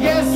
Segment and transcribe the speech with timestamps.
[0.00, 0.29] get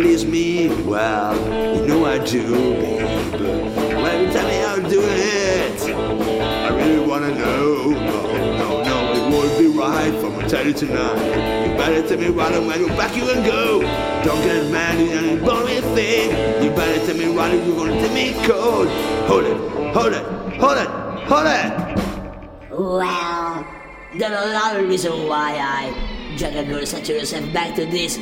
[0.00, 0.66] please me?
[0.84, 1.36] Well,
[1.76, 2.42] you know I do,
[2.80, 3.40] babe.
[4.00, 7.90] Well, tell me I'll do it, I really wanna know.
[7.90, 8.20] No,
[8.60, 11.66] no, no, it won't be right for to tell you tonight.
[11.66, 13.82] You better tell me right away, you back you and go.
[14.24, 16.30] Don't get mad, you any boring thing.
[16.64, 18.88] You better tell me right, you're gonna tell me cold.
[19.28, 19.58] Hold it,
[19.92, 20.24] hold it,
[20.62, 20.88] hold it,
[21.28, 21.70] hold it.
[22.70, 23.66] Well,
[24.16, 26.10] there are a lot of reasons why I
[26.64, 28.18] girl such yourself back to this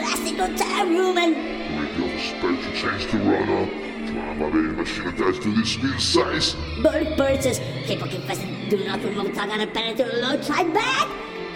[0.00, 1.36] plastic hotel room and
[1.76, 3.66] Radio special change to runner.
[4.08, 6.56] Trying my baby machine attached to this small size.
[6.82, 7.60] bird purses.
[7.86, 11.06] Keep on confessing, do not remove tongue and a pen to a low try back.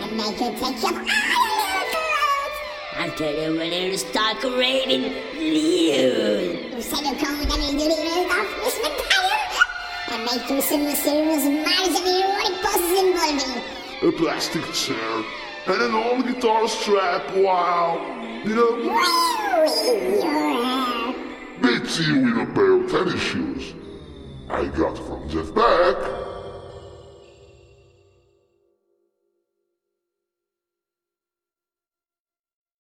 [0.01, 2.57] And make her take your eyelids.
[2.97, 5.05] Until you're ready to start creating
[5.41, 6.81] you.
[6.83, 9.25] Silicone and ingredients of this material
[10.13, 14.09] and make you some mysterious minds and erotic poses involving.
[14.09, 15.25] A plastic chair.
[15.67, 17.35] And an old guitar strap.
[17.37, 17.97] Wow.
[18.45, 19.67] You know, hair.
[21.61, 23.75] Bitsy with a pair of tennis shoes.
[24.51, 26.24] I got from Jeff Beck.